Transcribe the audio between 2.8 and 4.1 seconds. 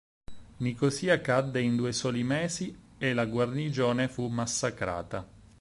e la guarnigione